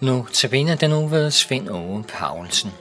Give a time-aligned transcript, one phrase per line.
[0.00, 2.72] Nu tabiner den uge ved Svend Ove Paulsen.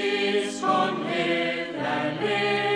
[0.00, 2.67] this on live and.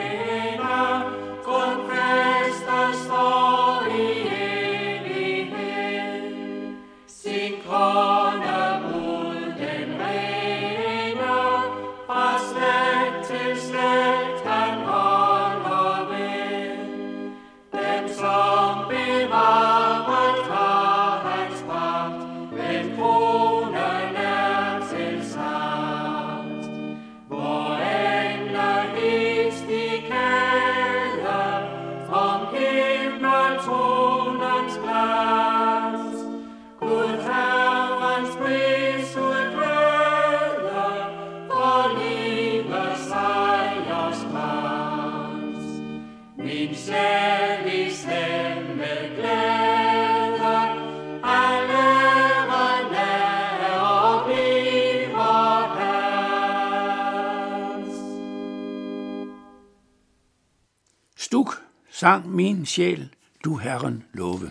[62.02, 63.08] sang min sjæl,
[63.44, 64.50] du Herren love.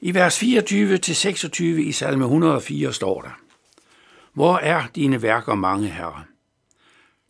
[0.00, 3.40] I vers 24-26 i salme 104 står der,
[4.32, 6.24] Hvor er dine værker mange, Herre?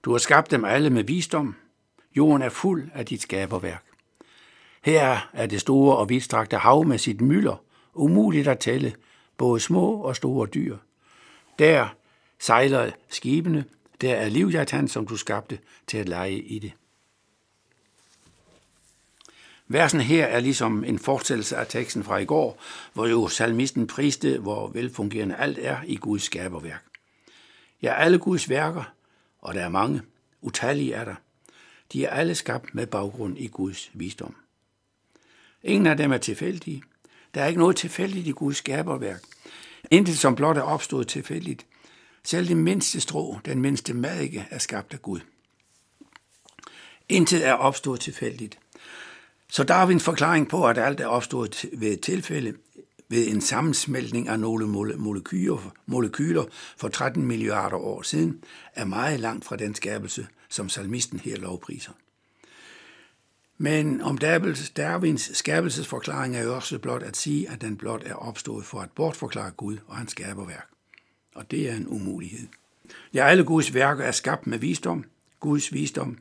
[0.03, 1.55] Du har skabt dem alle med visdom.
[2.17, 3.85] Jorden er fuld af dit skaberværk.
[4.83, 7.63] Her er det store og vidstrakte hav med sit mylder,
[7.95, 8.95] umuligt at tælle,
[9.37, 10.77] både små og store dyr.
[11.59, 11.89] Der
[12.39, 13.65] sejler skibene,
[14.01, 16.73] der er livjagt han, som du skabte, til at lege i det.
[19.69, 22.63] Versen her er ligesom en fortsættelse af teksten fra i går,
[22.93, 26.85] hvor jo salmisten priste, hvor velfungerende alt er i Guds skaberværk.
[27.83, 28.93] Ja, alle Guds værker,
[29.39, 30.03] og der er mange,
[30.41, 31.15] utallige er der,
[31.93, 34.35] de er alle skabt med baggrund i Guds visdom.
[35.63, 36.83] Ingen af dem er tilfældige.
[37.35, 39.23] Der er ikke noget tilfældigt i Guds skaberværk.
[39.91, 41.67] Intet som blot er opstået tilfældigt.
[42.25, 45.21] Selv det mindste strå, den mindste madike, er skabt af Gud.
[47.09, 48.59] Intet er opstået tilfældigt.
[49.51, 52.55] Så Darwins forklaring på, at alt er opstået ved et tilfælde,
[53.09, 54.67] ved en sammensmeltning af nogle
[54.97, 56.45] molekyler, molekyler
[56.77, 61.93] for 13 milliarder år siden, er meget langt fra den skabelse, som salmisten her lovpriser.
[63.59, 64.19] Men om
[64.77, 68.91] Darwins skabelsesforklaring er jo også blot at sige, at den blot er opstået for at
[68.91, 70.69] bortforklare Gud og hans skaberværk.
[71.35, 72.49] Og det er en umulighed.
[73.15, 75.05] Ja, alle Guds værker er skabt med visdom,
[75.41, 76.19] Guds visdom.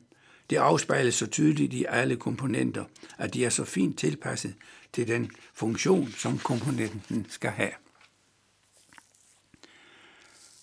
[0.50, 2.84] Det afspejles så tydeligt i alle komponenter,
[3.18, 4.54] at de er så fint tilpasset
[4.92, 7.72] til den funktion, som komponenten skal have.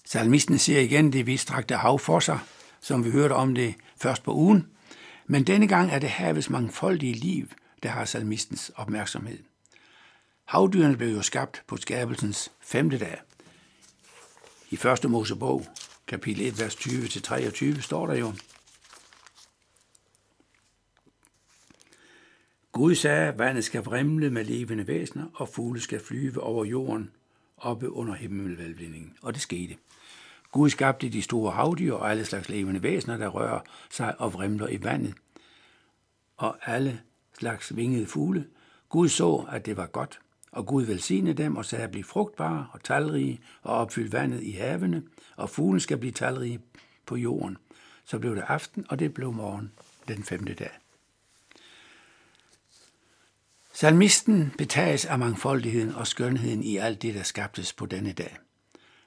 [0.05, 2.39] Salmisten ser igen det vidstrakte hav for sig,
[2.81, 4.67] som vi hørte om det først på ugen,
[5.27, 7.47] men denne gang er det havets mangfoldige liv,
[7.83, 9.39] der har salmistens opmærksomhed.
[10.45, 13.21] Havdyrene blev jo skabt på skabelsens femte dag.
[14.69, 15.65] I første Mosebog,
[16.07, 18.33] kapitel 1, vers 20-23, står der jo,
[22.75, 27.11] Gud sagde, at vandet skal vrimle med levende væsener, og fugle skal flyve over jorden
[27.57, 29.13] oppe under himmelvælvningen.
[29.21, 29.75] Og det skete.
[30.51, 34.67] Gud skabte de store havdyr og alle slags levende væsener, der rører sig og vrimler
[34.67, 35.13] i vandet,
[36.37, 37.01] og alle
[37.39, 38.47] slags vingede fugle.
[38.89, 40.19] Gud så, at det var godt,
[40.51, 44.51] og Gud velsignede dem og sagde at blive frugtbare og talrige og opfylde vandet i
[44.51, 45.03] havene,
[45.35, 46.59] og fuglen skal blive talrige
[47.05, 47.57] på jorden.
[48.05, 49.71] Så blev det aften, og det blev morgen
[50.07, 50.84] den femte dag.
[53.77, 58.37] Salmisten betages af mangfoldigheden og skønheden i alt det, der skabtes på denne dag.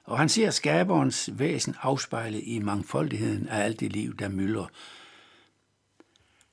[0.03, 4.65] Og han ser skaberens væsen afspejlet i mangfoldigheden af alt det liv, der mylder.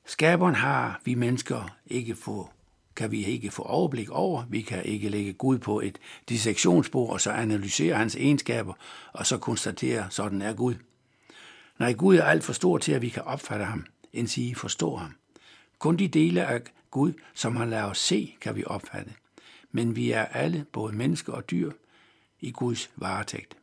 [0.06, 2.50] Skaberen har vi mennesker ikke få,
[2.96, 4.44] kan vi ikke få overblik over.
[4.48, 5.98] Vi kan ikke lægge Gud på et
[6.28, 8.74] dissektionsbord og så analysere hans egenskaber
[9.12, 10.74] og så konstatere, sådan er Gud.
[11.78, 14.96] Nej, Gud er alt for stor til, at vi kan opfatte ham, end sige forstå
[14.96, 15.14] ham.
[15.78, 16.60] Kun de dele af
[16.96, 19.12] Gud, som han lader os se, kan vi opfatte.
[19.72, 21.72] Men vi er alle, både mennesker og dyr,
[22.40, 23.56] i Guds varetægt.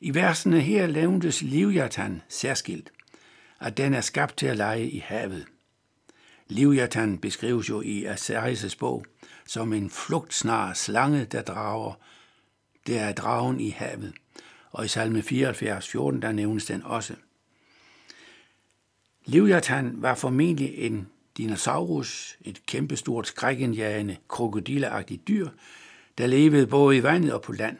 [0.00, 2.92] I versene her lavnes Livjatan særskilt,
[3.60, 5.46] at den er skabt til at lege i havet.
[6.48, 9.06] Livjatan beskrives jo i Asarias bog
[9.46, 11.94] som en flugtsnar slange, der drager.
[12.86, 14.14] Det er dragen i havet,
[14.70, 17.14] og i salme 74, 14, der nævnes den også.
[19.24, 25.48] Livjatan var formentlig en dinosaurus, et kæmpestort skrækindjagende krokodilleagtigt dyr,
[26.18, 27.76] der levede både i vandet og på land.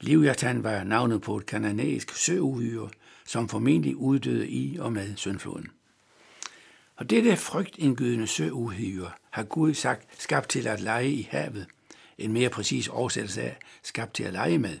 [0.00, 2.90] Livjatan var navnet på et kananæisk søuhyre,
[3.26, 5.70] som formentlig uddøde i og med søndfloden.
[6.96, 11.66] Og dette frygtindgydende søuhyre har Gud sagt skabt til at lege i havet.
[12.18, 14.78] En mere præcis oversættelse af skabt til at lege med.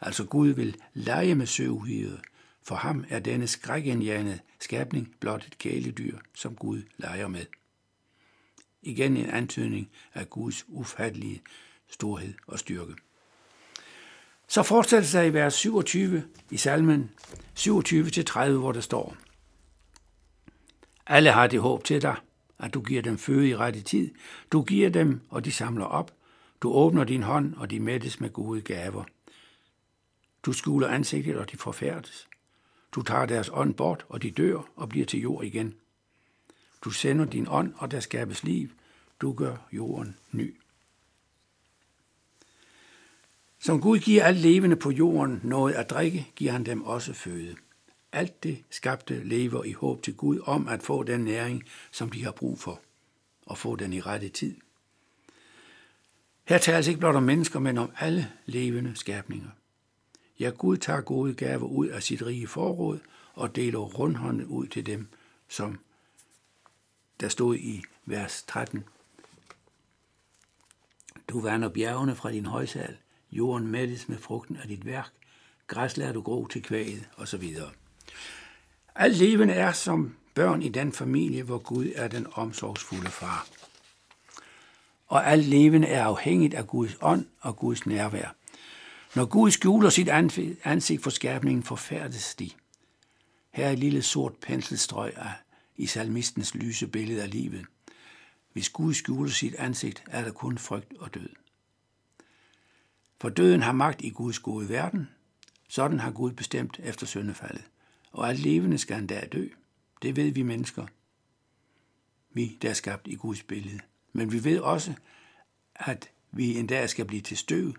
[0.00, 2.20] Altså Gud vil lege med søuhyret.
[2.62, 7.46] For ham er denne skrækindjagende skabning blot et kæledyr, som Gud leger med.
[8.82, 11.42] Igen en antydning af Guds ufattelige
[11.88, 12.94] storhed og styrke.
[14.48, 17.10] Så fortsætter sig i vers 27 i salmen
[17.58, 19.16] 27-30, hvor der står,
[21.06, 22.16] Alle har det håb til dig,
[22.58, 24.14] at du giver dem føde i rette tid.
[24.52, 26.14] Du giver dem, og de samler op.
[26.62, 29.04] Du åbner din hånd, og de mættes med gode gaver.
[30.42, 32.28] Du skuler ansigtet, og de forfærdes.
[32.92, 35.74] Du tager deres ånd bort, og de dør og bliver til jord igen.
[36.84, 38.68] Du sender din ånd, og der skabes liv.
[39.20, 40.56] Du gør jorden ny.
[43.58, 47.56] Som Gud giver alt levende på jorden noget at drikke, giver han dem også føde.
[48.12, 52.24] Alt det skabte lever i håb til Gud om at få den næring, som de
[52.24, 52.80] har brug for,
[53.46, 54.56] og få den i rette tid.
[56.44, 59.50] Her tales ikke blot om mennesker, men om alle levende skabninger.
[60.40, 62.98] Ja, Gud tager gode gaver ud af sit rige forråd
[63.34, 65.08] og deler rundhånden ud til dem,
[65.48, 65.78] som
[67.20, 68.84] der stod i vers 13.
[71.28, 72.96] Du vander bjergene fra din højsal,
[73.32, 75.10] jorden mættes med frugten af dit værk,
[75.66, 77.56] græs lader du gro til kvæget, osv.
[78.94, 83.46] Alt levende er, som børn i den familie, hvor Gud er den omsorgsfulde far.
[85.06, 88.34] Og alt levende er afhængigt af Guds ånd og Guds nærvær.
[89.14, 90.08] Når Gud skjuler sit
[90.64, 92.50] ansigt for skabningen, forfærdes de.
[93.50, 95.32] Her er et lille sort penselstrøg af
[95.76, 97.66] i salmistens lyse billede af livet.
[98.52, 101.28] Hvis Gud skjuler sit ansigt, er der kun frygt og død.
[103.20, 105.08] For døden har magt i Guds gode verden.
[105.68, 107.64] Sådan har Gud bestemt efter syndefaldet.
[108.12, 109.48] Og alt levende skal endda dø.
[110.02, 110.86] Det ved vi mennesker.
[112.32, 113.80] Vi, der er skabt i Guds billede.
[114.12, 114.94] Men vi ved også,
[115.74, 117.74] at vi endda skal blive til støv,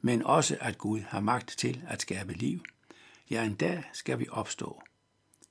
[0.00, 2.64] men også at Gud har magt til at skabe liv.
[3.30, 4.82] Ja, en dag skal vi opstå.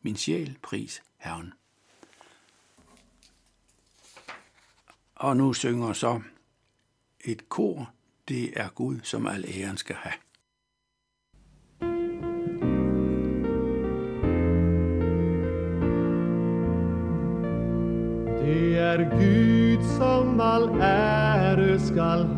[0.01, 1.53] Min sjæl, pris Herren.
[5.15, 6.21] Og nu synger så
[7.19, 7.91] et kor,
[8.27, 10.13] det er Gud, som al æren skal have.
[18.45, 22.34] Det er Gud, som al ære skal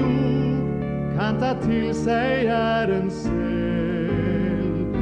[0.00, 0.60] jord
[1.16, 4.94] kan ta til sig æren selv.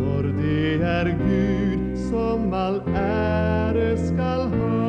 [0.00, 4.85] For det er Gud, som al ære skal have.